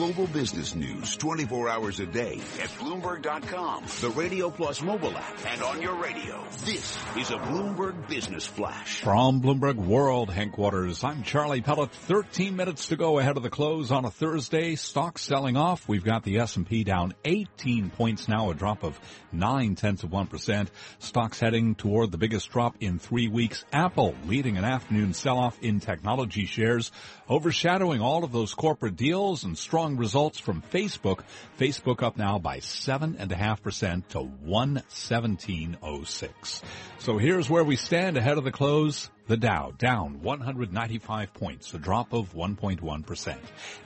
global 0.00 0.26
business 0.28 0.74
news 0.74 1.14
24 1.18 1.68
hours 1.68 2.00
a 2.00 2.06
day 2.06 2.40
at 2.58 2.70
Bloomberg.com, 2.78 3.84
the 4.00 4.08
Radio 4.16 4.48
Plus 4.48 4.80
mobile 4.80 5.14
app, 5.14 5.46
and 5.46 5.62
on 5.62 5.82
your 5.82 5.94
radio. 5.96 6.42
This 6.64 6.96
is 7.18 7.30
a 7.30 7.36
Bloomberg 7.36 8.08
Business 8.08 8.46
Flash. 8.46 9.02
From 9.02 9.42
Bloomberg 9.42 9.74
World 9.74 10.30
Headquarters, 10.30 11.04
I'm 11.04 11.22
Charlie 11.22 11.60
Pellett. 11.60 11.90
13 11.90 12.56
minutes 12.56 12.88
to 12.88 12.96
go 12.96 13.18
ahead 13.18 13.36
of 13.36 13.42
the 13.42 13.50
close 13.50 13.92
on 13.92 14.06
a 14.06 14.10
Thursday. 14.10 14.74
Stocks 14.74 15.20
selling 15.20 15.58
off. 15.58 15.86
We've 15.86 16.02
got 16.02 16.22
the 16.22 16.38
S&P 16.38 16.82
down 16.82 17.12
18 17.26 17.90
points 17.90 18.26
now, 18.26 18.50
a 18.50 18.54
drop 18.54 18.84
of 18.84 18.98
9 19.32 19.74
tenths 19.74 20.02
of 20.02 20.08
1%. 20.08 20.68
Stocks 20.98 21.40
heading 21.40 21.74
toward 21.74 22.10
the 22.10 22.16
biggest 22.16 22.48
drop 22.48 22.74
in 22.80 22.98
three 22.98 23.28
weeks. 23.28 23.66
Apple 23.70 24.14
leading 24.24 24.56
an 24.56 24.64
afternoon 24.64 25.12
sell-off 25.12 25.58
in 25.60 25.78
technology 25.78 26.46
shares, 26.46 26.90
overshadowing 27.28 28.00
all 28.00 28.24
of 28.24 28.32
those 28.32 28.54
corporate 28.54 28.96
deals 28.96 29.44
and 29.44 29.58
strong 29.58 29.89
results 29.96 30.38
from 30.38 30.62
Facebook. 30.62 31.24
Facebook 31.58 32.02
up 32.02 32.16
now 32.16 32.38
by 32.38 32.58
7.5% 32.58 34.08
to 34.08 34.18
117.06. 34.18 36.62
So 36.98 37.18
here's 37.18 37.50
where 37.50 37.64
we 37.64 37.76
stand 37.76 38.16
ahead 38.16 38.38
of 38.38 38.44
the 38.44 38.52
close. 38.52 39.10
The 39.30 39.36
Dow 39.36 39.72
down 39.78 40.22
195 40.22 41.34
points, 41.34 41.72
a 41.72 41.78
drop 41.78 42.12
of 42.12 42.34
1.1%. 42.34 43.38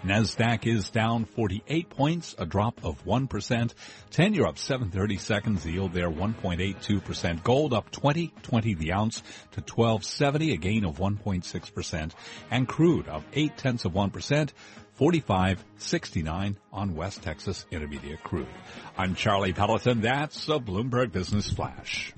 Nasdaq 0.03 0.67
is 0.67 0.89
down 0.89 1.27
48 1.27 1.91
points, 1.91 2.35
a 2.39 2.47
drop 2.47 2.83
of 2.83 3.05
1%. 3.05 3.75
10 4.11 4.33
year 4.33 4.47
up 4.47 4.57
730 4.57 5.19
seconds, 5.19 5.67
yield 5.67 5.93
there 5.93 6.09
1.82%. 6.09 7.43
Gold 7.43 7.75
up 7.75 7.91
20, 7.91 8.33
20 8.43 8.73
the 8.73 8.95
ounce 8.95 9.19
to 9.53 9.61
1270, 9.61 10.55
a 10.55 10.57
gain 10.57 10.87
of 10.87 10.97
1.6%. 10.97 12.13
And 12.51 12.67
crude 12.67 13.07
up 13.07 13.25
8 13.35 13.55
tenths 13.59 13.85
of 13.85 13.93
1%. 13.93 14.51
45.69 14.99 16.57
on 16.73 16.95
West 16.95 17.23
Texas 17.23 17.67
Intermediate 17.71 18.23
crude. 18.23 18.47
I'm 18.97 19.15
Charlie 19.15 19.53
Pelleton. 19.53 20.03
That's 20.03 20.49
a 20.49 20.59
Bloomberg 20.59 21.11
Business 21.11 21.51
Flash. 21.51 22.13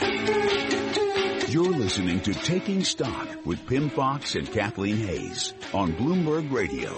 You're 0.00 1.72
listening 1.72 2.20
to 2.20 2.34
Taking 2.34 2.84
Stock 2.84 3.46
with 3.46 3.66
Pimm 3.66 3.88
Fox 3.90 4.34
and 4.34 4.50
Kathleen 4.50 4.96
Hays 4.98 5.54
on 5.72 5.92
Bloomberg 5.94 6.52
Radio. 6.52 6.92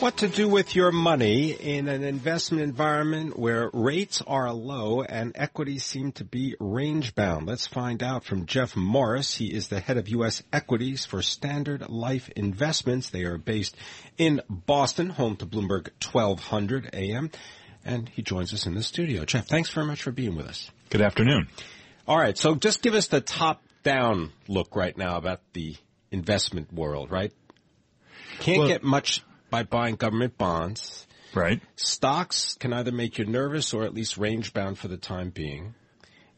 What 0.00 0.16
to 0.18 0.28
do 0.28 0.48
with 0.48 0.74
your 0.74 0.90
money 0.90 1.52
in 1.52 1.88
an 1.88 2.02
investment 2.02 2.62
environment 2.62 3.38
where 3.38 3.70
rates 3.72 4.20
are 4.26 4.52
low 4.52 5.02
and 5.02 5.32
equities 5.36 5.84
seem 5.84 6.12
to 6.12 6.24
be 6.24 6.56
range 6.58 7.14
bound? 7.14 7.46
Let's 7.46 7.66
find 7.66 8.02
out 8.02 8.24
from 8.24 8.44
Jeff 8.44 8.76
Morris. 8.76 9.36
He 9.36 9.54
is 9.54 9.68
the 9.68 9.80
head 9.80 9.96
of 9.96 10.08
U.S. 10.08 10.42
equities 10.52 11.06
for 11.06 11.22
Standard 11.22 11.88
Life 11.88 12.28
Investments. 12.36 13.08
They 13.08 13.22
are 13.22 13.38
based 13.38 13.76
in 14.18 14.42
Boston, 14.50 15.10
home 15.10 15.36
to 15.36 15.46
Bloomberg 15.46 15.88
1200 16.04 16.90
AM. 16.92 17.30
And 17.84 18.08
he 18.08 18.22
joins 18.22 18.52
us 18.52 18.66
in 18.66 18.74
the 18.74 18.82
studio. 18.82 19.24
Jeff, 19.24 19.46
thanks 19.46 19.70
very 19.70 19.86
much 19.86 20.02
for 20.02 20.10
being 20.10 20.36
with 20.36 20.48
us. 20.48 20.70
Good 20.90 21.02
afternoon. 21.02 21.48
All 22.06 22.18
right. 22.18 22.36
So 22.36 22.56
just 22.56 22.82
give 22.82 22.94
us 22.94 23.06
the 23.06 23.20
top 23.20 23.62
down 23.84 24.32
look 24.48 24.76
right 24.76 24.98
now 24.98 25.16
about 25.16 25.40
the 25.52 25.76
investment 26.10 26.72
world, 26.72 27.10
right? 27.10 27.32
Can't 28.40 28.58
well, 28.58 28.68
get 28.68 28.82
much 28.82 29.22
by 29.54 29.62
buying 29.62 29.94
government 29.94 30.36
bonds. 30.36 31.06
Right. 31.32 31.62
Stocks 31.76 32.56
can 32.58 32.72
either 32.72 32.90
make 32.90 33.18
you 33.18 33.24
nervous 33.24 33.72
or 33.72 33.84
at 33.84 33.94
least 33.94 34.18
range 34.18 34.52
bound 34.52 34.80
for 34.80 34.88
the 34.88 34.96
time 34.96 35.30
being. 35.30 35.76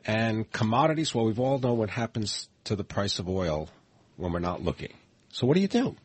And 0.05 0.51
commodities, 0.53 1.15
well, 1.15 1.25
we've 1.25 1.41
all 1.41 1.59
know 1.59 1.73
what 1.73 1.89
happens 1.89 2.51
to 2.65 2.77
the 2.77 2.85
price 2.85 3.19
of 3.19 3.27
oil 3.27 3.71
when 4.17 4.33
we're 4.33 4.41
not 4.41 4.63
looking. 4.63 4.93
So 5.31 5.47
what 5.47 5.55
do 5.55 5.63
you 5.63 5.69
do? 5.69 5.97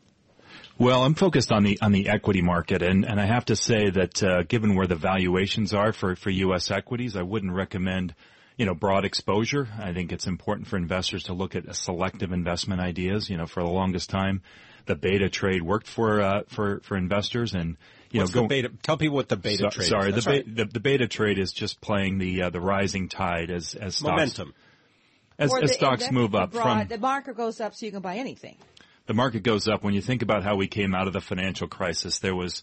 Well, 0.78 1.04
I'm 1.04 1.16
focused 1.16 1.52
on 1.52 1.64
the 1.64 1.80
on 1.82 1.92
the 1.92 2.08
equity 2.08 2.42
market, 2.42 2.82
and, 2.82 3.06
and 3.06 3.20
I 3.20 3.26
have 3.26 3.44
to 3.46 3.58
say 3.58 3.90
that 3.90 4.24
uh, 4.24 4.44
given 4.44 4.76
where 4.76 4.88
the 4.88 4.96
valuations 4.96 5.74
are 5.74 5.92
for, 5.92 6.16
for 6.16 6.30
U.S. 6.30 6.72
equities, 6.72 7.18
I 7.18 7.24
wouldn't 7.24 7.52
recommend 7.52 8.16
you 8.58 8.66
know, 8.66 8.74
broad 8.74 9.06
exposure. 9.06 9.68
I 9.80 9.94
think 9.94 10.12
it's 10.12 10.28
important 10.28 10.68
for 10.68 10.78
investors 10.78 11.24
to 11.24 11.34
look 11.34 11.56
at 11.56 11.74
selective 11.76 12.32
investment 12.32 12.82
ideas. 12.82 13.30
You 13.30 13.38
know, 13.38 13.46
for 13.46 13.64
the 13.64 13.70
longest 13.70 14.10
time, 14.10 14.42
the 14.86 14.96
beta 14.96 15.30
trade 15.30 15.62
worked 15.62 15.88
for 15.88 16.22
uh, 16.22 16.44
for 16.48 16.82
for 16.82 16.98
investors, 16.98 17.54
and 17.54 17.78
you 18.12 18.20
What's 18.20 18.36
know, 18.36 18.42
go, 18.42 18.48
beta, 18.48 18.72
tell 18.84 18.98
people 18.98 19.16
what 19.16 19.30
the 19.30 19.38
beta 19.38 19.64
so, 19.64 19.70
trade. 19.70 19.88
Sorry, 19.88 20.12
is. 20.12 20.24
the, 20.24 20.30
right. 20.30 20.56
the, 20.56 20.66
the 20.66 20.80
beta 20.80 21.08
trade 21.08 21.40
is 21.40 21.54
just 21.54 21.80
playing 21.82 22.18
the 22.18 22.44
uh, 22.44 22.50
the 22.50 22.60
rising 22.60 23.10
tide 23.10 23.50
as 23.50 23.74
as 23.74 23.96
stocks, 23.96 24.10
momentum. 24.10 24.54
As, 25.40 25.54
as 25.56 25.74
stocks 25.74 26.12
move 26.12 26.36
up 26.36 26.52
broad, 26.52 26.80
from 26.80 26.88
the 26.88 26.98
market 27.00 27.36
goes 27.38 27.60
up, 27.62 27.74
so 27.74 27.86
you 27.86 27.92
can 27.92 28.02
buy 28.02 28.18
anything. 28.18 28.58
The 29.08 29.14
market 29.14 29.44
goes 29.44 29.68
up 29.68 29.84
when 29.84 29.94
you 29.94 30.02
think 30.02 30.22
about 30.22 30.44
how 30.44 30.56
we 30.56 30.68
came 30.68 30.94
out 30.94 31.08
of 31.08 31.14
the 31.14 31.22
financial 31.22 31.68
crisis. 31.68 32.20
There 32.20 32.36
was 32.36 32.62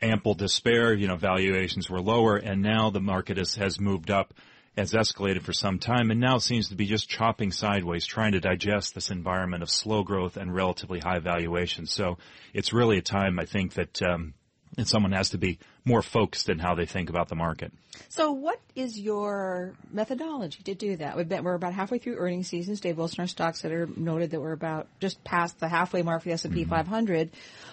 ample 0.00 0.34
despair. 0.34 0.94
You 0.94 1.08
know, 1.08 1.16
valuations 1.16 1.90
were 1.90 2.00
lower, 2.00 2.36
and 2.36 2.62
now 2.62 2.90
the 2.90 3.00
market 3.00 3.38
has 3.38 3.54
has 3.56 3.80
moved 3.80 4.10
up 4.10 4.34
has 4.76 4.92
escalated 4.92 5.42
for 5.42 5.52
some 5.52 5.78
time 5.78 6.10
and 6.10 6.20
now 6.20 6.38
seems 6.38 6.68
to 6.70 6.74
be 6.74 6.86
just 6.86 7.08
chopping 7.08 7.50
sideways, 7.52 8.06
trying 8.06 8.32
to 8.32 8.40
digest 8.40 8.94
this 8.94 9.10
environment 9.10 9.62
of 9.62 9.70
slow 9.70 10.02
growth 10.02 10.36
and 10.36 10.54
relatively 10.54 10.98
high 10.98 11.18
valuation. 11.18 11.86
So 11.86 12.18
it's 12.54 12.72
really 12.72 12.98
a 12.98 13.02
time, 13.02 13.38
I 13.38 13.44
think, 13.44 13.74
that 13.74 14.00
um, 14.02 14.34
that 14.76 14.88
someone 14.88 15.12
has 15.12 15.30
to 15.30 15.38
be 15.38 15.58
more 15.84 16.02
focused 16.02 16.48
in 16.48 16.58
how 16.58 16.74
they 16.74 16.86
think 16.86 17.10
about 17.10 17.28
the 17.28 17.34
market. 17.34 17.72
So, 18.08 18.32
what 18.32 18.58
is 18.74 18.98
your 18.98 19.74
methodology 19.90 20.62
to 20.64 20.74
do 20.74 20.96
that? 20.96 21.16
We've 21.16 21.28
been, 21.28 21.44
we're 21.44 21.54
about 21.54 21.74
halfway 21.74 21.98
through 21.98 22.16
earnings 22.16 22.48
season. 22.48 22.74
Dave 22.76 22.96
Wilson, 22.96 23.20
our 23.20 23.26
stock 23.26 23.56
setter, 23.56 23.86
noted 23.96 24.30
that 24.30 24.40
we're 24.40 24.52
about 24.52 24.88
just 24.98 25.22
past 25.24 25.58
the 25.60 25.68
halfway 25.68 26.02
mark 26.02 26.22
for 26.22 26.28
the 26.28 26.32
S 26.32 26.44
and 26.44 26.54
P 26.54 26.62
mm-hmm. 26.62 26.70
500. 26.70 27.30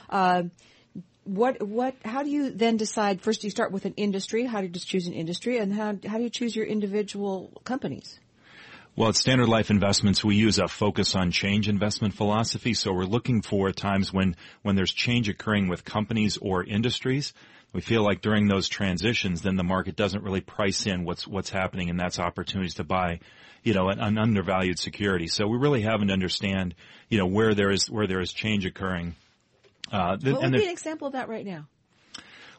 Uh, 0.09 0.43
what 1.29 1.61
what 1.61 1.95
how 2.03 2.23
do 2.23 2.29
you 2.29 2.49
then 2.49 2.77
decide 2.77 3.21
first 3.21 3.43
you 3.43 3.49
start 3.49 3.71
with 3.71 3.85
an 3.85 3.93
industry 3.97 4.45
how 4.45 4.59
do 4.59 4.67
you 4.67 4.73
just 4.73 4.87
choose 4.87 5.05
an 5.05 5.13
industry 5.13 5.57
and 5.57 5.73
how 5.73 5.95
how 6.07 6.17
do 6.17 6.23
you 6.23 6.29
choose 6.29 6.55
your 6.55 6.65
individual 6.65 7.51
companies 7.63 8.19
well, 8.95 9.07
at 9.07 9.15
Standard 9.15 9.47
Life 9.47 9.69
Investments, 9.69 10.25
we 10.25 10.35
use 10.35 10.59
a 10.59 10.67
focus 10.67 11.15
on 11.15 11.31
change 11.31 11.69
investment 11.69 12.15
philosophy. 12.15 12.73
So 12.73 12.91
we're 12.91 13.05
looking 13.05 13.41
for 13.41 13.71
times 13.71 14.11
when, 14.11 14.35
when 14.61 14.75
there's 14.75 14.91
change 14.91 15.29
occurring 15.29 15.69
with 15.69 15.85
companies 15.85 16.37
or 16.37 16.65
industries. 16.65 17.33
We 17.71 17.79
feel 17.79 18.03
like 18.03 18.19
during 18.19 18.49
those 18.49 18.67
transitions, 18.67 19.41
then 19.41 19.55
the 19.55 19.63
market 19.63 19.95
doesn't 19.95 20.21
really 20.23 20.41
price 20.41 20.85
in 20.85 21.05
what's, 21.05 21.25
what's 21.25 21.49
happening 21.49 21.89
and 21.89 21.97
that's 21.97 22.19
opportunities 22.19 22.73
to 22.73 22.83
buy, 22.83 23.21
you 23.63 23.73
know, 23.73 23.87
an, 23.87 23.99
an 23.99 24.17
undervalued 24.17 24.79
security. 24.79 25.27
So 25.27 25.47
we 25.47 25.57
really 25.57 25.81
haven't 25.81 26.11
understand, 26.11 26.75
you 27.07 27.19
know, 27.19 27.27
where 27.27 27.53
there 27.53 27.71
is, 27.71 27.89
where 27.89 28.07
there 28.07 28.19
is 28.19 28.33
change 28.33 28.65
occurring 28.65 29.15
uh, 29.91 30.17
th- 30.17 30.33
what 30.33 30.43
would 30.43 30.51
be 30.53 30.63
an 30.63 30.69
example 30.69 31.07
of 31.07 31.13
that 31.13 31.29
right 31.29 31.45
now? 31.45 31.67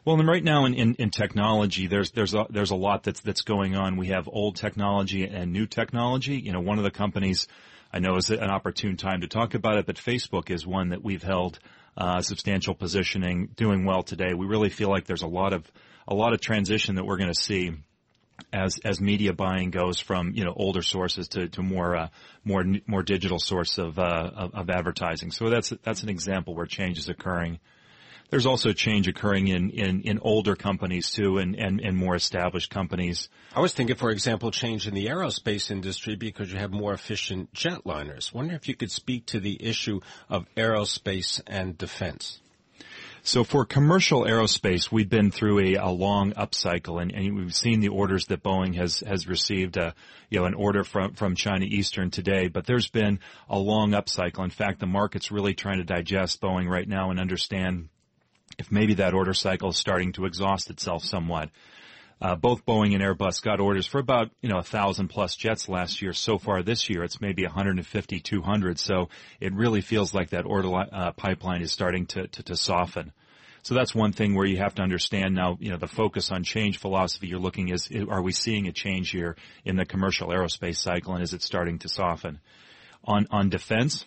Well, 0.03 0.17
right 0.17 0.43
now 0.43 0.65
in, 0.65 0.73
in, 0.73 0.95
in, 0.95 1.09
technology, 1.11 1.85
there's 1.85 2.09
there's 2.11 2.33
a, 2.33 2.47
there's 2.49 2.71
a 2.71 2.75
lot 2.75 3.03
that's 3.03 3.21
that's 3.21 3.41
going 3.41 3.75
on. 3.75 3.97
We 3.97 4.07
have 4.07 4.27
old 4.27 4.55
technology 4.55 5.25
and 5.25 5.53
new 5.53 5.67
technology. 5.67 6.39
You 6.39 6.53
know, 6.53 6.59
one 6.59 6.79
of 6.79 6.83
the 6.83 6.91
companies 6.91 7.47
I 7.93 7.99
know 7.99 8.15
is 8.15 8.31
an 8.31 8.49
opportune 8.49 8.97
time 8.97 9.21
to 9.21 9.27
talk 9.27 9.53
about 9.53 9.77
it, 9.77 9.85
but 9.85 9.97
Facebook 9.97 10.49
is 10.49 10.65
one 10.65 10.89
that 10.89 11.03
we've 11.03 11.21
held 11.21 11.59
uh, 11.95 12.21
substantial 12.21 12.73
positioning, 12.73 13.49
doing 13.55 13.85
well 13.85 14.01
today. 14.01 14.33
We 14.33 14.47
really 14.47 14.69
feel 14.69 14.89
like 14.89 15.05
there's 15.05 15.21
a 15.21 15.27
lot 15.27 15.53
of 15.53 15.69
a 16.07 16.15
lot 16.15 16.33
of 16.33 16.41
transition 16.41 16.95
that 16.95 17.05
we're 17.05 17.17
going 17.17 17.33
to 17.33 17.39
see 17.39 17.73
as 18.51 18.79
as 18.83 18.99
media 18.99 19.33
buying 19.33 19.71
goes 19.71 19.99
from 19.99 20.31
you 20.33 20.43
know 20.43 20.53
older 20.55 20.81
sources 20.81 21.27
to 21.29 21.47
to 21.49 21.61
more 21.61 21.95
uh, 21.95 22.07
more 22.43 22.63
more 22.87 23.03
digital 23.03 23.39
source 23.39 23.77
of, 23.77 23.99
uh, 23.99 24.31
of, 24.35 24.53
of 24.53 24.69
advertising. 24.69 25.31
So 25.31 25.49
that's 25.49 25.73
that's 25.83 26.03
an 26.03 26.09
example 26.09 26.55
where 26.55 26.65
change 26.65 26.97
is 26.97 27.09
occurring. 27.09 27.59
There's 28.31 28.45
also 28.45 28.71
change 28.71 29.09
occurring 29.09 29.49
in, 29.49 29.71
in, 29.71 30.01
in 30.03 30.19
older 30.19 30.55
companies 30.55 31.11
too, 31.11 31.37
and, 31.37 31.53
and, 31.53 31.81
and 31.81 31.97
more 31.97 32.15
established 32.15 32.69
companies. 32.69 33.27
I 33.53 33.59
was 33.59 33.73
thinking, 33.73 33.97
for 33.97 34.09
example, 34.09 34.51
change 34.51 34.87
in 34.87 34.93
the 34.93 35.07
aerospace 35.07 35.69
industry 35.69 36.15
because 36.15 36.49
you 36.49 36.57
have 36.57 36.71
more 36.71 36.93
efficient 36.93 37.53
jetliners. 37.53 38.33
Wonder 38.33 38.55
if 38.55 38.69
you 38.69 38.75
could 38.75 38.89
speak 38.89 39.25
to 39.27 39.41
the 39.41 39.61
issue 39.61 39.99
of 40.29 40.45
aerospace 40.55 41.41
and 41.45 41.77
defense. 41.77 42.39
So 43.23 43.43
for 43.43 43.65
commercial 43.65 44.23
aerospace, 44.23 44.91
we've 44.91 45.09
been 45.09 45.29
through 45.29 45.59
a, 45.59 45.75
a 45.75 45.89
long 45.89 46.33
upcycle, 46.33 46.99
and, 46.99 47.11
and, 47.11 47.35
we've 47.35 47.55
seen 47.55 47.79
the 47.79 47.89
orders 47.89 48.25
that 48.25 48.41
Boeing 48.41 48.75
has 48.75 49.01
has 49.01 49.27
received. 49.27 49.77
A, 49.77 49.87
uh, 49.87 49.91
you 50.29 50.39
know, 50.39 50.45
an 50.45 50.55
order 50.55 50.83
from 50.83 51.13
from 51.13 51.35
China 51.35 51.65
Eastern 51.65 52.09
today, 52.09 52.47
but 52.47 52.65
there's 52.65 52.89
been 52.89 53.19
a 53.47 53.59
long 53.59 53.91
upcycle. 53.91 54.43
In 54.43 54.49
fact, 54.49 54.79
the 54.79 54.87
market's 54.87 55.29
really 55.29 55.53
trying 55.53 55.77
to 55.77 55.83
digest 55.83 56.41
Boeing 56.41 56.67
right 56.67 56.87
now 56.87 57.11
and 57.11 57.19
understand 57.19 57.89
if 58.57 58.71
maybe 58.71 58.95
that 58.95 59.13
order 59.13 59.33
cycle 59.33 59.69
is 59.69 59.77
starting 59.77 60.13
to 60.13 60.25
exhaust 60.25 60.69
itself 60.69 61.03
somewhat. 61.03 61.49
Uh, 62.21 62.35
both 62.35 62.65
Boeing 62.65 62.93
and 62.93 63.01
Airbus 63.01 63.41
got 63.41 63.59
orders 63.59 63.87
for 63.87 63.99
about, 63.99 64.29
you 64.41 64.49
know, 64.49 64.59
a 64.59 64.63
thousand 64.63 65.07
plus 65.07 65.35
jets 65.35 65.67
last 65.67 66.01
year. 66.03 66.13
So 66.13 66.37
far 66.37 66.61
this 66.61 66.87
year, 66.87 67.03
it's 67.03 67.19
maybe 67.19 67.43
150, 67.43 68.19
200. 68.19 68.79
So 68.79 69.09
it 69.39 69.53
really 69.53 69.81
feels 69.81 70.13
like 70.13 70.29
that 70.29 70.45
order 70.45 70.71
uh, 70.71 71.11
pipeline 71.13 71.63
is 71.63 71.71
starting 71.71 72.05
to, 72.07 72.27
to, 72.27 72.43
to 72.43 72.55
soften. 72.55 73.11
So 73.63 73.73
that's 73.73 73.95
one 73.95 74.11
thing 74.11 74.35
where 74.35 74.45
you 74.45 74.57
have 74.57 74.75
to 74.75 74.83
understand 74.83 75.33
now, 75.35 75.57
you 75.59 75.71
know, 75.71 75.77
the 75.77 75.87
focus 75.87 76.31
on 76.31 76.43
change 76.43 76.77
philosophy 76.77 77.27
you're 77.27 77.39
looking 77.39 77.69
is, 77.69 77.89
are 78.09 78.21
we 78.21 78.31
seeing 78.31 78.67
a 78.67 78.71
change 78.71 79.09
here 79.09 79.35
in 79.65 79.75
the 79.75 79.85
commercial 79.85 80.29
aerospace 80.29 80.77
cycle 80.77 81.13
and 81.13 81.23
is 81.23 81.33
it 81.33 81.41
starting 81.41 81.79
to 81.79 81.89
soften? 81.89 82.39
On, 83.03 83.27
on 83.31 83.49
defense, 83.49 84.05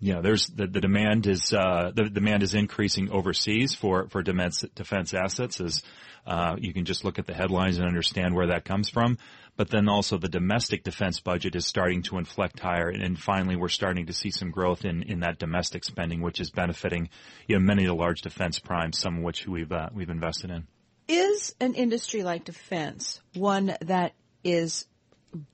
you 0.00 0.14
know, 0.14 0.22
there's 0.22 0.46
the, 0.46 0.66
the 0.66 0.80
demand 0.80 1.26
is 1.26 1.52
uh, 1.52 1.90
the 1.92 2.04
demand 2.04 2.42
is 2.42 2.54
increasing 2.54 3.10
overseas 3.10 3.74
for 3.74 4.08
for 4.08 4.22
defense 4.22 4.64
defense 4.74 5.12
assets. 5.12 5.60
As 5.60 5.82
uh, 6.26 6.56
you 6.58 6.72
can 6.72 6.84
just 6.84 7.04
look 7.04 7.18
at 7.18 7.26
the 7.26 7.34
headlines 7.34 7.78
and 7.78 7.86
understand 7.86 8.34
where 8.34 8.48
that 8.48 8.64
comes 8.64 8.88
from. 8.88 9.18
But 9.56 9.70
then 9.70 9.88
also 9.88 10.18
the 10.18 10.28
domestic 10.28 10.84
defense 10.84 11.18
budget 11.18 11.56
is 11.56 11.66
starting 11.66 12.02
to 12.02 12.18
inflect 12.18 12.60
higher, 12.60 12.88
and, 12.88 13.02
and 13.02 13.18
finally 13.18 13.56
we're 13.56 13.68
starting 13.68 14.06
to 14.06 14.12
see 14.12 14.30
some 14.30 14.52
growth 14.52 14.84
in 14.84 15.02
in 15.02 15.20
that 15.20 15.40
domestic 15.40 15.82
spending, 15.82 16.20
which 16.20 16.40
is 16.40 16.50
benefiting 16.50 17.08
you 17.48 17.58
know 17.58 17.64
many 17.64 17.84
of 17.84 17.88
the 17.88 17.94
large 17.94 18.22
defense 18.22 18.60
primes, 18.60 18.98
some 18.98 19.18
of 19.18 19.22
which 19.24 19.48
we've 19.48 19.72
uh, 19.72 19.88
we've 19.92 20.10
invested 20.10 20.50
in. 20.50 20.68
Is 21.08 21.56
an 21.58 21.74
industry 21.74 22.22
like 22.22 22.44
defense 22.44 23.20
one 23.34 23.74
that 23.80 24.12
is 24.44 24.86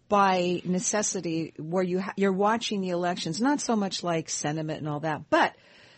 by 0.08 0.62
necessity 0.64 1.54
where 1.58 1.82
you 1.82 2.00
ha- 2.00 2.14
you're 2.16 2.32
watching 2.32 2.80
the 2.80 2.90
elections, 2.90 3.40
not 3.40 3.60
so 3.60 3.74
much 3.74 4.02
like 4.02 4.28
sentiment 4.28 4.78
and 4.78 4.88
all 4.88 5.00
that, 5.00 5.28
but 5.30 5.54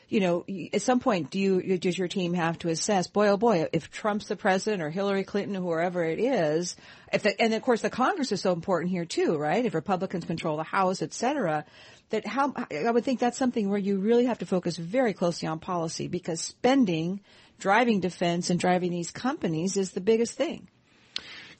you 0.08 0.20
know, 0.20 0.44
at 0.72 0.82
some 0.82 1.00
point, 1.00 1.30
do 1.30 1.38
you 1.38 1.78
does 1.78 1.98
your 1.98 2.06
team 2.06 2.32
have 2.34 2.58
to 2.60 2.68
assess? 2.68 3.08
Boy, 3.08 3.28
oh 3.28 3.36
boy, 3.36 3.66
if 3.72 3.90
Trump's 3.90 4.28
the 4.28 4.36
president 4.36 4.80
or 4.80 4.88
Hillary 4.88 5.24
Clinton, 5.24 5.56
whoever 5.56 6.04
it 6.04 6.20
is, 6.20 6.76
if 7.12 7.24
the, 7.24 7.40
and 7.40 7.52
of 7.52 7.62
course 7.62 7.80
the 7.80 7.90
Congress 7.90 8.30
is 8.30 8.40
so 8.40 8.52
important 8.52 8.92
here 8.92 9.04
too, 9.04 9.36
right? 9.36 9.64
If 9.64 9.74
Republicans 9.74 10.24
control 10.24 10.56
the 10.56 10.62
House, 10.62 11.02
et 11.02 11.12
cetera, 11.12 11.64
that 12.10 12.24
how 12.24 12.54
I 12.70 12.90
would 12.90 13.04
think 13.04 13.18
that's 13.18 13.38
something 13.38 13.68
where 13.68 13.78
you 13.78 13.98
really 13.98 14.26
have 14.26 14.38
to 14.38 14.46
focus 14.46 14.76
very 14.76 15.12
closely 15.12 15.48
on 15.48 15.58
policy 15.58 16.06
because 16.06 16.40
spending, 16.40 17.20
driving 17.58 17.98
defense, 17.98 18.48
and 18.48 18.60
driving 18.60 18.92
these 18.92 19.10
companies 19.10 19.76
is 19.76 19.90
the 19.90 20.00
biggest 20.00 20.34
thing 20.34 20.68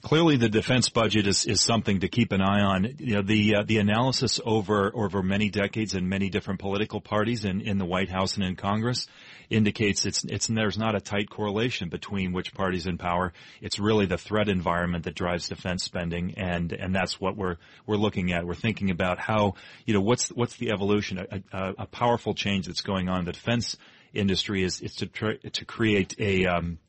clearly 0.07 0.37
the 0.37 0.47
defense 0.47 0.87
budget 0.87 1.27
is, 1.27 1.45
is 1.45 1.59
something 1.59 1.99
to 1.99 2.07
keep 2.07 2.31
an 2.31 2.39
eye 2.41 2.61
on. 2.61 2.95
You 2.97 3.15
know, 3.15 3.21
the 3.21 3.55
uh, 3.55 3.63
the 3.63 3.79
analysis 3.79 4.39
over 4.45 4.89
over 4.95 5.21
many 5.21 5.49
decades 5.49 5.95
and 5.95 6.07
many 6.07 6.29
different 6.29 6.61
political 6.61 7.01
parties 7.01 7.43
in, 7.43 7.59
in 7.59 7.77
the 7.77 7.83
White 7.83 8.09
House 8.09 8.37
and 8.37 8.45
in 8.45 8.55
Congress 8.55 9.07
indicates 9.49 10.05
it's 10.05 10.23
it's 10.23 10.47
there's 10.47 10.77
not 10.77 10.95
a 10.95 11.01
tight 11.01 11.29
correlation 11.29 11.89
between 11.89 12.31
which 12.31 12.53
party's 12.53 12.87
in 12.87 12.97
power. 12.97 13.33
It's 13.59 13.79
really 13.79 14.05
the 14.05 14.17
threat 14.17 14.47
environment 14.47 15.03
that 15.03 15.15
drives 15.15 15.49
defense 15.49 15.83
spending, 15.83 16.35
and 16.37 16.71
and 16.71 16.95
that's 16.95 17.19
what 17.19 17.35
we're 17.35 17.57
we're 17.85 17.97
looking 17.97 18.31
at. 18.31 18.47
We're 18.47 18.55
thinking 18.55 18.91
about 18.91 19.19
how 19.19 19.55
you 19.85 19.93
know 19.93 20.01
what's 20.01 20.29
what's 20.29 20.55
the 20.55 20.71
evolution, 20.71 21.19
a, 21.19 21.41
a, 21.51 21.73
a 21.79 21.85
powerful 21.85 22.33
change 22.33 22.67
that's 22.67 22.81
going 22.81 23.09
on. 23.09 23.19
In 23.19 23.25
the 23.25 23.33
defense 23.33 23.75
industry 24.13 24.63
is 24.63 24.79
is 24.79 24.95
to 24.95 25.37
to 25.49 25.65
create 25.65 26.15
a 26.17 26.45
um, 26.45 26.79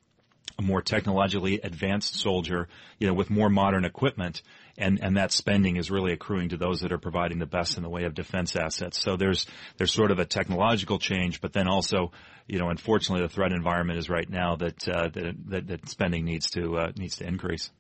a 0.59 0.63
more 0.63 0.83
technologically 0.83 1.61
advanced 1.63 2.19
soldier, 2.21 2.69
you 2.99 3.07
know, 3.07 3.15
with 3.15 3.31
more 3.31 3.51
modern 3.51 3.85
equipment, 3.85 4.43
and 4.77 4.99
and 5.03 5.17
that 5.17 5.33
spending 5.33 5.77
is 5.77 5.91
really 5.91 6.13
accruing 6.13 6.51
to 6.51 6.57
those 6.57 6.81
that 6.81 6.93
are 6.93 6.99
providing 6.99 7.39
the 7.39 7.47
best 7.47 7.77
in 7.77 7.83
the 7.83 7.89
way 7.89 8.05
of 8.05 8.15
defense 8.15 8.57
assets. 8.57 9.01
So 9.01 9.17
there's 9.17 9.47
there's 9.77 9.93
sort 9.93 10.11
of 10.11 10.19
a 10.19 10.25
technological 10.25 10.99
change, 10.99 11.41
but 11.41 11.53
then 11.53 11.69
also, 11.69 12.13
you 12.47 12.59
know, 12.59 12.71
unfortunately, 12.71 13.27
the 13.27 13.33
threat 13.33 13.53
environment 13.53 13.99
is 13.99 14.09
right 14.09 14.29
now 14.29 14.57
that 14.57 14.89
uh, 14.89 15.09
that, 15.09 15.35
that, 15.47 15.67
that 15.67 15.89
spending 15.89 16.25
needs 16.25 16.51
to 16.51 16.77
uh, 16.79 16.93
needs 16.97 17.17
to 17.17 17.27
increase. 17.27 17.71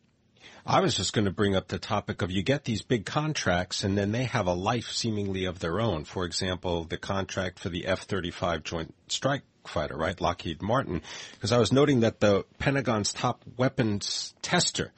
I 0.66 0.80
was 0.80 0.94
just 0.94 1.14
going 1.14 1.24
to 1.24 1.30
bring 1.30 1.56
up 1.56 1.68
the 1.68 1.78
topic 1.78 2.20
of 2.20 2.30
you 2.30 2.42
get 2.42 2.64
these 2.64 2.82
big 2.82 3.06
contracts 3.06 3.84
and 3.84 3.96
then 3.96 4.12
they 4.12 4.24
have 4.24 4.46
a 4.46 4.52
life 4.52 4.90
seemingly 4.90 5.46
of 5.46 5.60
their 5.60 5.80
own. 5.80 6.04
For 6.04 6.26
example, 6.26 6.84
the 6.84 6.98
contract 6.98 7.58
for 7.58 7.70
the 7.70 7.86
F-35 7.86 8.64
Joint 8.64 8.94
Strike 9.08 9.44
fighter, 9.68 9.96
right? 9.96 10.20
Lockheed 10.20 10.62
Martin. 10.62 11.02
Because 11.32 11.52
I 11.52 11.58
was 11.58 11.72
noting 11.72 12.00
that 12.00 12.20
the 12.20 12.44
Pentagon's 12.58 13.12
top 13.12 13.42
weapons 13.56 14.34
tester 14.42 14.92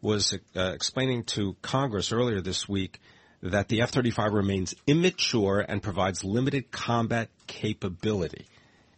was 0.00 0.36
uh, 0.54 0.72
explaining 0.74 1.24
to 1.24 1.56
Congress 1.62 2.12
earlier 2.12 2.40
this 2.40 2.68
week 2.68 3.00
that 3.42 3.68
the 3.68 3.82
F-35 3.82 4.32
remains 4.32 4.74
immature 4.86 5.60
and 5.60 5.82
provides 5.82 6.24
limited 6.24 6.70
combat 6.70 7.28
capability. 7.46 8.46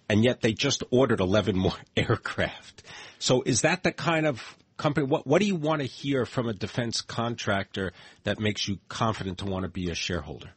And 0.08 0.24
yet 0.24 0.40
they 0.40 0.52
just 0.52 0.84
ordered 0.90 1.20
11 1.20 1.56
more 1.56 1.74
aircraft. 1.96 2.82
So 3.18 3.42
is 3.42 3.62
that 3.62 3.82
the 3.82 3.92
kind 3.92 4.26
of 4.26 4.56
company, 4.76 5.06
what, 5.06 5.26
what 5.26 5.40
do 5.40 5.46
you 5.46 5.56
want 5.56 5.80
to 5.80 5.86
hear 5.86 6.26
from 6.26 6.48
a 6.48 6.52
defense 6.52 7.00
contractor 7.00 7.92
that 8.24 8.38
makes 8.38 8.68
you 8.68 8.78
confident 8.88 9.38
to 9.38 9.46
want 9.46 9.64
to 9.64 9.68
be 9.68 9.90
a 9.90 9.94
shareholder? 9.94 10.50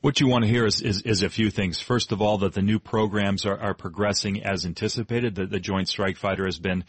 What 0.00 0.20
you 0.20 0.28
want 0.28 0.44
to 0.44 0.48
hear 0.48 0.64
is, 0.64 0.80
is, 0.80 1.02
is, 1.02 1.22
a 1.24 1.28
few 1.28 1.50
things. 1.50 1.80
First 1.80 2.12
of 2.12 2.22
all, 2.22 2.38
that 2.38 2.54
the 2.54 2.62
new 2.62 2.78
programs 2.78 3.44
are, 3.44 3.58
are 3.58 3.74
progressing 3.74 4.44
as 4.44 4.64
anticipated. 4.64 5.34
The, 5.34 5.46
the 5.46 5.58
Joint 5.58 5.88
Strike 5.88 6.18
Fighter 6.18 6.44
has 6.44 6.60
been 6.60 6.84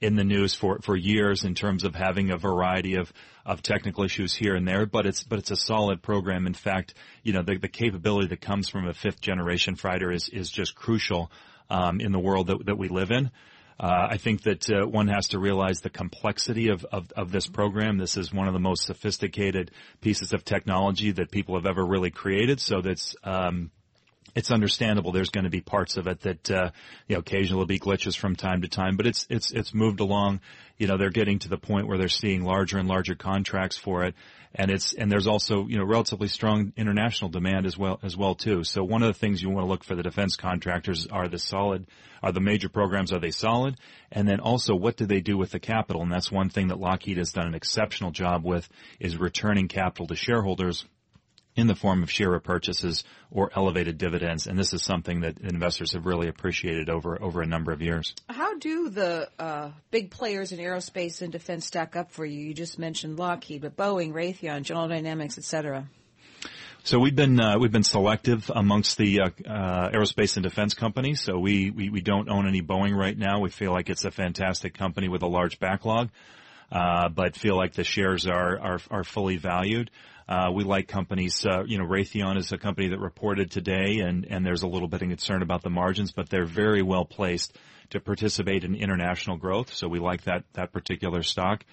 in 0.00 0.16
the 0.16 0.24
news 0.24 0.54
for, 0.54 0.78
for 0.80 0.96
years 0.96 1.44
in 1.44 1.54
terms 1.54 1.84
of 1.84 1.94
having 1.94 2.30
a 2.30 2.38
variety 2.38 2.94
of, 2.94 3.12
of 3.44 3.60
technical 3.60 4.02
issues 4.02 4.34
here 4.34 4.54
and 4.54 4.66
there, 4.66 4.86
but 4.86 5.04
it's, 5.04 5.22
but 5.22 5.38
it's 5.38 5.50
a 5.50 5.56
solid 5.56 6.00
program. 6.00 6.46
In 6.46 6.54
fact, 6.54 6.94
you 7.22 7.34
know, 7.34 7.42
the, 7.42 7.58
the 7.58 7.68
capability 7.68 8.28
that 8.28 8.40
comes 8.40 8.70
from 8.70 8.88
a 8.88 8.94
fifth 8.94 9.20
generation 9.20 9.76
fighter 9.76 10.10
is, 10.10 10.30
is 10.30 10.50
just 10.50 10.74
crucial, 10.74 11.30
um, 11.68 12.00
in 12.00 12.12
the 12.12 12.18
world 12.18 12.46
that, 12.46 12.64
that 12.64 12.78
we 12.78 12.88
live 12.88 13.10
in. 13.10 13.30
Uh, 13.78 14.08
I 14.10 14.18
think 14.18 14.42
that 14.42 14.70
uh, 14.70 14.86
one 14.86 15.08
has 15.08 15.28
to 15.28 15.38
realize 15.38 15.80
the 15.80 15.90
complexity 15.90 16.68
of, 16.68 16.84
of, 16.92 17.10
of, 17.16 17.32
this 17.32 17.48
program. 17.48 17.98
This 17.98 18.16
is 18.16 18.32
one 18.32 18.46
of 18.46 18.54
the 18.54 18.60
most 18.60 18.84
sophisticated 18.84 19.72
pieces 20.00 20.32
of 20.32 20.44
technology 20.44 21.10
that 21.10 21.32
people 21.32 21.56
have 21.56 21.66
ever 21.66 21.84
really 21.84 22.10
created. 22.10 22.60
So 22.60 22.80
that's 22.80 23.16
um, 23.24 23.72
it's 24.34 24.50
understandable. 24.50 25.12
There's 25.12 25.30
going 25.30 25.44
to 25.44 25.50
be 25.50 25.60
parts 25.60 25.96
of 25.96 26.06
it 26.06 26.20
that 26.22 26.50
uh, 26.50 26.70
you 27.06 27.14
know 27.14 27.20
occasionally 27.20 27.58
will 27.58 27.66
be 27.66 27.78
glitches 27.78 28.16
from 28.16 28.36
time 28.36 28.62
to 28.62 28.68
time, 28.68 28.96
but 28.96 29.06
it's 29.06 29.26
it's 29.30 29.52
it's 29.52 29.72
moved 29.72 30.00
along. 30.00 30.40
You 30.76 30.88
know, 30.88 30.96
they're 30.98 31.10
getting 31.10 31.38
to 31.40 31.48
the 31.48 31.56
point 31.56 31.86
where 31.86 31.98
they're 31.98 32.08
seeing 32.08 32.42
larger 32.44 32.78
and 32.78 32.88
larger 32.88 33.14
contracts 33.14 33.76
for 33.76 34.04
it, 34.04 34.14
and 34.54 34.70
it's 34.70 34.92
and 34.92 35.10
there's 35.10 35.28
also 35.28 35.66
you 35.68 35.78
know 35.78 35.84
relatively 35.84 36.28
strong 36.28 36.72
international 36.76 37.30
demand 37.30 37.66
as 37.66 37.78
well 37.78 38.00
as 38.02 38.16
well 38.16 38.34
too. 38.34 38.64
So 38.64 38.82
one 38.82 39.02
of 39.02 39.08
the 39.08 39.18
things 39.18 39.40
you 39.40 39.50
want 39.50 39.64
to 39.64 39.70
look 39.70 39.84
for 39.84 39.94
the 39.94 40.02
defense 40.02 40.36
contractors 40.36 41.06
are 41.06 41.28
the 41.28 41.38
solid 41.38 41.86
are 42.22 42.32
the 42.32 42.40
major 42.40 42.68
programs 42.68 43.12
are 43.12 43.20
they 43.20 43.30
solid, 43.30 43.76
and 44.10 44.26
then 44.26 44.40
also 44.40 44.74
what 44.74 44.96
do 44.96 45.06
they 45.06 45.20
do 45.20 45.36
with 45.36 45.50
the 45.50 45.60
capital? 45.60 46.02
And 46.02 46.10
that's 46.10 46.32
one 46.32 46.48
thing 46.48 46.68
that 46.68 46.80
Lockheed 46.80 47.18
has 47.18 47.32
done 47.32 47.46
an 47.46 47.54
exceptional 47.54 48.10
job 48.10 48.44
with 48.44 48.68
is 48.98 49.16
returning 49.16 49.68
capital 49.68 50.06
to 50.08 50.16
shareholders 50.16 50.86
in 51.56 51.66
the 51.66 51.74
form 51.74 52.02
of 52.02 52.10
share 52.10 52.30
repurchases 52.30 53.04
or 53.30 53.50
elevated 53.54 53.98
dividends, 53.98 54.46
and 54.46 54.58
this 54.58 54.72
is 54.72 54.82
something 54.82 55.20
that 55.20 55.38
investors 55.38 55.92
have 55.92 56.06
really 56.06 56.28
appreciated 56.28 56.88
over 56.90 57.20
over 57.20 57.42
a 57.42 57.46
number 57.46 57.72
of 57.72 57.80
years. 57.80 58.14
How 58.28 58.58
do 58.58 58.88
the 58.88 59.28
uh, 59.38 59.70
big 59.90 60.10
players 60.10 60.52
in 60.52 60.58
aerospace 60.58 61.22
and 61.22 61.32
defense 61.32 61.66
stack 61.66 61.96
up 61.96 62.10
for 62.10 62.24
you? 62.24 62.40
You 62.40 62.54
just 62.54 62.78
mentioned 62.78 63.18
Lockheed, 63.18 63.62
but 63.62 63.76
Boeing, 63.76 64.12
Raytheon, 64.12 64.62
General 64.62 64.88
Dynamics, 64.88 65.38
etc. 65.38 65.86
So 66.86 66.98
we've 66.98 67.16
been 67.16 67.40
uh, 67.40 67.58
we've 67.58 67.72
been 67.72 67.82
selective 67.82 68.50
amongst 68.54 68.98
the 68.98 69.20
uh, 69.20 69.30
uh, 69.48 69.90
aerospace 69.90 70.36
and 70.36 70.42
defense 70.42 70.74
companies. 70.74 71.22
So 71.22 71.38
we, 71.38 71.70
we 71.70 71.88
we 71.88 72.02
don't 72.02 72.28
own 72.28 72.46
any 72.46 72.60
Boeing 72.60 72.94
right 72.94 73.16
now. 73.16 73.40
We 73.40 73.48
feel 73.48 73.72
like 73.72 73.88
it's 73.88 74.04
a 74.04 74.10
fantastic 74.10 74.74
company 74.74 75.08
with 75.08 75.22
a 75.22 75.26
large 75.26 75.58
backlog, 75.58 76.10
uh, 76.74 77.08
but 77.08 77.36
feel 77.36 77.56
like 77.56 77.72
the 77.72 77.84
shares 77.84 78.26
are 78.26 78.58
are, 78.58 78.80
are 78.90 79.04
fully 79.04 79.38
valued. 79.38 79.90
Uh, 80.28 80.50
we 80.52 80.64
like 80.64 80.88
companies, 80.88 81.44
uh, 81.44 81.64
you 81.66 81.78
know, 81.78 81.84
Raytheon 81.84 82.38
is 82.38 82.50
a 82.50 82.58
company 82.58 82.88
that 82.88 82.98
reported 82.98 83.50
today 83.50 83.98
and, 83.98 84.24
and 84.24 84.44
there's 84.44 84.62
a 84.62 84.66
little 84.66 84.88
bit 84.88 85.02
of 85.02 85.08
concern 85.08 85.42
about 85.42 85.62
the 85.62 85.68
margins, 85.68 86.12
but 86.12 86.30
they're 86.30 86.46
very 86.46 86.80
well 86.82 87.04
placed 87.04 87.54
to 87.90 88.00
participate 88.00 88.64
in 88.64 88.74
international 88.74 89.36
growth. 89.36 89.74
So 89.74 89.86
we 89.86 89.98
like 89.98 90.24
that, 90.24 90.44
that 90.54 90.72
particular 90.72 91.22
stock. 91.22 91.64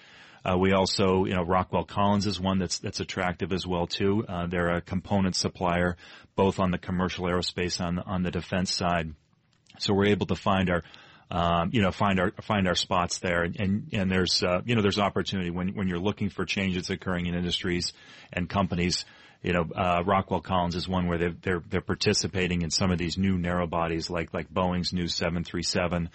Uh, 0.44 0.58
we 0.58 0.72
also, 0.72 1.24
you 1.24 1.34
know, 1.34 1.42
Rockwell 1.42 1.84
Collins 1.84 2.26
is 2.26 2.38
one 2.38 2.58
that's 2.58 2.80
that's 2.80 3.00
attractive 3.00 3.52
as 3.52 3.66
well 3.66 3.86
too. 3.86 4.24
Uh, 4.28 4.46
they're 4.48 4.74
a 4.74 4.80
component 4.80 5.36
supplier, 5.36 5.96
both 6.34 6.58
on 6.58 6.72
the 6.72 6.78
commercial 6.78 7.26
aerospace 7.26 7.80
on 7.80 8.00
on 8.00 8.22
the 8.22 8.30
defense 8.30 8.74
side. 8.74 9.14
So 9.78 9.94
we're 9.94 10.06
able 10.06 10.26
to 10.26 10.34
find 10.34 10.68
our 10.68 10.82
um, 11.32 11.70
you 11.72 11.80
know, 11.80 11.90
find 11.90 12.20
our 12.20 12.30
find 12.42 12.68
our 12.68 12.74
spots 12.74 13.18
there. 13.18 13.42
And 13.42 13.58
and, 13.58 13.88
and 13.92 14.10
there's 14.10 14.42
uh, 14.42 14.60
you 14.66 14.76
know 14.76 14.82
there's 14.82 14.98
opportunity 14.98 15.50
when 15.50 15.74
when 15.74 15.88
you're 15.88 15.98
looking 15.98 16.28
for 16.28 16.44
changes 16.44 16.90
occurring 16.90 17.26
in 17.26 17.34
industries 17.34 17.94
and 18.32 18.48
companies. 18.48 19.06
You 19.42 19.54
know, 19.54 19.66
uh, 19.74 20.02
Rockwell 20.04 20.42
Collins 20.42 20.76
is 20.76 20.86
one 20.86 21.08
where 21.08 21.18
they're, 21.18 21.34
they're 21.40 21.62
they're 21.68 21.80
participating 21.80 22.60
in 22.62 22.70
some 22.70 22.92
of 22.92 22.98
these 22.98 23.16
new 23.16 23.38
narrow 23.38 23.66
bodies, 23.66 24.10
like 24.10 24.34
like 24.34 24.52
Boeing's 24.52 24.92
new 24.92 25.08
737. 25.08 26.10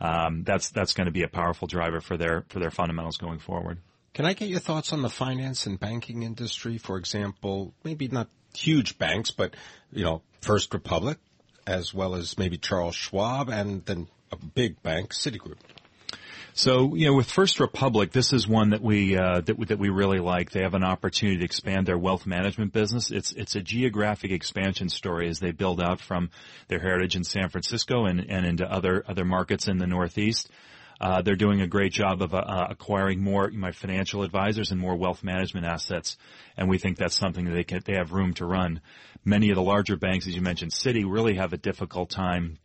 Um, 0.00 0.42
that's 0.42 0.70
that's 0.70 0.94
going 0.94 1.06
to 1.06 1.12
be 1.12 1.22
a 1.22 1.28
powerful 1.28 1.68
driver 1.68 2.00
for 2.00 2.16
their 2.16 2.44
for 2.48 2.58
their 2.58 2.72
fundamentals 2.72 3.18
going 3.18 3.38
forward. 3.38 3.78
Can 4.14 4.26
I 4.26 4.32
get 4.32 4.48
your 4.48 4.60
thoughts 4.60 4.92
on 4.92 5.00
the 5.00 5.08
finance 5.08 5.66
and 5.66 5.78
banking 5.78 6.24
industry? 6.24 6.76
For 6.76 6.98
example, 6.98 7.72
maybe 7.84 8.08
not 8.08 8.28
huge 8.52 8.98
banks, 8.98 9.30
but 9.30 9.54
you 9.92 10.02
know, 10.02 10.22
First 10.40 10.74
Republic, 10.74 11.18
as 11.68 11.94
well 11.94 12.16
as 12.16 12.36
maybe 12.36 12.58
Charles 12.58 12.96
Schwab, 12.96 13.48
and 13.48 13.84
then 13.86 14.08
a 14.32 14.36
big 14.36 14.82
bank, 14.82 15.12
Citigroup. 15.12 15.58
So, 16.56 16.94
you 16.94 17.06
know, 17.06 17.12
with 17.12 17.30
First 17.30 17.60
Republic, 17.60 18.12
this 18.12 18.32
is 18.32 18.48
one 18.48 18.70
that 18.70 18.80
we 18.80 19.14
uh, 19.14 19.42
that, 19.42 19.68
that 19.68 19.78
we 19.78 19.90
really 19.90 20.20
like. 20.20 20.50
They 20.50 20.62
have 20.62 20.72
an 20.72 20.84
opportunity 20.84 21.36
to 21.40 21.44
expand 21.44 21.86
their 21.86 21.98
wealth 21.98 22.24
management 22.24 22.72
business. 22.72 23.10
It's 23.10 23.32
it's 23.32 23.56
a 23.56 23.60
geographic 23.60 24.30
expansion 24.30 24.88
story 24.88 25.28
as 25.28 25.38
they 25.38 25.50
build 25.50 25.82
out 25.82 26.00
from 26.00 26.30
their 26.68 26.78
heritage 26.78 27.14
in 27.14 27.24
San 27.24 27.50
Francisco 27.50 28.06
and, 28.06 28.24
and 28.30 28.46
into 28.46 28.64
other 28.64 29.04
other 29.06 29.26
markets 29.26 29.68
in 29.68 29.76
the 29.76 29.86
Northeast. 29.86 30.48
Uh, 30.98 31.20
they're 31.20 31.36
doing 31.36 31.60
a 31.60 31.66
great 31.66 31.92
job 31.92 32.22
of 32.22 32.32
uh, 32.32 32.68
acquiring 32.70 33.22
more 33.22 33.50
my 33.50 33.72
financial 33.72 34.22
advisors 34.22 34.70
and 34.70 34.80
more 34.80 34.96
wealth 34.96 35.22
management 35.22 35.66
assets, 35.66 36.16
and 36.56 36.70
we 36.70 36.78
think 36.78 36.96
that's 36.96 37.16
something 37.16 37.44
that 37.44 37.52
they 37.52 37.64
can 37.64 37.82
they 37.84 37.96
have 37.96 38.12
room 38.12 38.32
to 38.32 38.46
run. 38.46 38.80
Many 39.26 39.50
of 39.50 39.56
the 39.56 39.62
larger 39.62 39.96
banks, 39.96 40.26
as 40.26 40.34
you 40.34 40.40
mentioned, 40.40 40.70
Citi, 40.70 41.04
really 41.06 41.34
have 41.34 41.52
a 41.52 41.58
difficult 41.58 42.08
time 42.08 42.56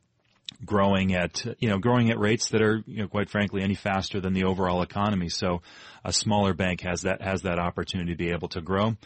growing 0.66 1.14
at 1.14 1.46
you 1.60 1.70
know 1.70 1.80
growing 1.80 2.10
at 2.10 2.20
rates 2.20 2.50
that 2.50 2.62
are 2.62 2.84
you 2.86 3.02
know 3.02 3.08
quite 3.08 3.30
frankly 3.30 3.62
any 3.62 3.76
faster 3.76 4.20
than 4.20 4.34
the 4.34 4.44
overall 4.44 4.82
economy. 4.82 5.30
So 5.30 5.62
a 6.04 6.14
smaller 6.14 6.54
bank 6.54 6.82
has 6.82 7.02
that 7.02 7.22
has 7.22 7.44
that 7.44 7.60
opportunity 7.60 8.12
to 8.12 8.18
be 8.18 8.32
able 8.32 8.50
to 8.50 8.62
grow. 8.62 8.98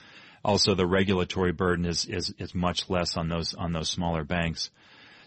Also, 0.43 0.75
the 0.75 0.85
regulatory 0.85 1.51
burden 1.51 1.85
is 1.85 2.05
is 2.05 2.33
is 2.37 2.53
much 2.53 2.89
less 2.89 3.17
on 3.17 3.29
those 3.29 3.53
on 3.53 3.73
those 3.73 3.89
smaller 3.89 4.23
banks. 4.23 4.69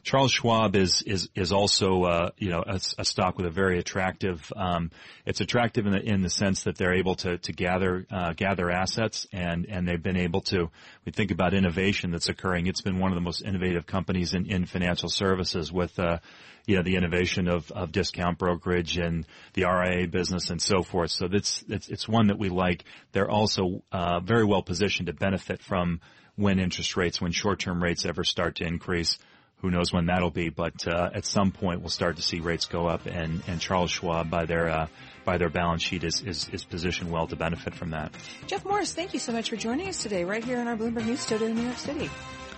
Charles 0.09 0.33
Schwab 0.33 0.75
is 0.75 1.03
is 1.03 1.29
is 1.35 1.53
also 1.53 2.05
uh, 2.05 2.31
you 2.39 2.49
know 2.49 2.65
a, 2.67 2.81
a, 2.97 3.05
stock 3.05 3.37
with 3.37 3.45
a 3.45 3.51
very 3.51 3.79
attractive. 3.79 4.51
Um, 4.57 4.91
it's 5.27 5.43
attractive 5.43 5.85
in 5.85 5.93
the 5.93 6.01
in 6.01 6.23
the 6.23 6.31
sense 6.31 6.63
that 6.63 6.79
they're 6.79 6.95
able 6.95 7.17
to 7.17 7.37
to 7.37 7.53
gather 7.53 8.07
uh, 8.11 8.33
gather 8.33 8.71
assets 8.71 9.27
and 9.35 9.67
and 9.67 9.87
they've 9.87 10.03
been 10.03 10.17
able 10.17 10.41
to. 10.53 10.71
We 11.05 11.13
think 11.13 11.31
about 11.31 11.53
innovation 11.53 12.11
that's 12.11 12.31
occurring. 12.31 12.69
It's 12.69 12.81
been 12.81 12.99
one 12.99 13.13
of 13.13 13.17
the 13.17 13.21
most 13.21 13.43
innovative 13.43 13.85
companies 13.85 14.33
in 14.33 14.47
in 14.47 14.65
financial 14.65 15.11
services 15.11 15.71
with. 15.71 15.99
Uh, 15.99 16.21
you 16.67 16.77
know, 16.77 16.83
the 16.83 16.97
innovation 16.97 17.49
of, 17.49 17.71
of 17.71 17.93
discount 17.93 18.37
brokerage 18.37 18.99
and 18.99 19.27
the 19.55 19.65
RIA 19.65 20.07
business 20.07 20.51
and 20.51 20.61
so 20.61 20.83
forth. 20.83 21.11
So 21.11 21.27
it's, 21.33 21.65
it's, 21.67 21.89
it's 21.89 22.07
one 22.07 22.27
that 22.27 22.39
we 22.39 22.51
like. 22.51 22.85
They're 23.13 23.31
also, 23.31 23.83
uh, 23.91 24.21
very 24.21 24.45
well 24.45 24.63
positioned 24.63 25.07
to 25.07 25.15
benefit 25.15 25.63
from 25.63 26.03
when 26.37 26.59
interest 26.59 26.95
rates, 26.95 27.23
when 27.23 27.33
short-term 27.33 27.83
rates 27.83 28.05
ever 28.05 28.23
start 28.23 28.57
to 28.57 28.65
increase. 28.65 29.17
Who 29.61 29.71
knows 29.71 29.93
when 29.93 30.07
that'll 30.07 30.31
be, 30.31 30.51
but 30.51 30.87
uh, 30.87 31.11
at 31.13 31.25
some 31.25 31.51
point 31.51 31.81
we'll 31.81 31.89
start 31.89 32.17
to 32.17 32.23
see 32.23 32.39
rates 32.39 32.67
go 32.67 32.87
up, 32.87 33.07
and, 33.07 33.43
and 33.49 33.61
Charles 33.61 33.91
Schwab, 33.91 34.31
by 34.31 34.45
their 34.45 34.69
uh, 34.69 34.87
by 35.25 35.37
their 35.37 35.49
balance 35.51 35.83
sheet, 35.83 36.05
is, 36.05 36.23
is 36.23 36.49
is 36.53 36.63
positioned 36.65 37.11
well 37.11 37.27
to 37.27 37.35
benefit 37.35 37.75
from 37.75 37.91
that. 37.91 38.13
Jeff 38.47 38.65
Morris, 38.65 38.95
thank 38.95 39.15
you 39.15 39.19
so 39.19 39.33
much 39.33 39.51
for 39.51 39.57
joining 39.57 39.89
us 39.89 40.01
today, 40.01 40.25
right 40.25 40.45
here 40.45 40.59
in 40.59 40.69
our 40.69 40.77
Bloomberg 40.77 41.07
News 41.07 41.21
studio 41.21 41.49
in 41.49 41.57
New 41.57 41.63
York 41.63 41.77
City. 41.77 42.09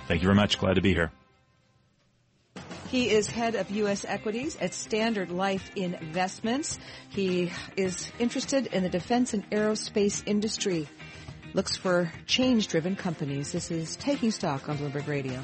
Thank 0.09 0.21
you 0.21 0.27
very 0.27 0.37
much. 0.37 0.59
Glad 0.59 0.75
to 0.75 0.83
be 0.83 0.93
here. 0.93 1.11
He 2.89 3.09
is 3.09 3.29
head 3.29 3.55
of 3.55 3.71
U.S. 3.71 4.05
equities 4.05 4.57
at 4.57 4.75
Standard 4.75 5.31
Life 5.31 5.71
Investments. 5.77 6.79
He 7.09 7.53
is 7.77 8.11
interested 8.19 8.67
in 8.67 8.83
the 8.83 8.89
defense 8.89 9.33
and 9.33 9.49
aerospace 9.51 10.23
industry. 10.27 10.89
Looks 11.55 11.77
for 11.77 12.13
change-driven 12.27 12.97
companies. 12.97 13.53
This 13.53 13.71
is 13.71 13.97
Taking 13.97 14.33
Stock 14.33 14.69
on 14.69 14.77
Bloomberg 14.77 15.07
Radio. 15.07 15.41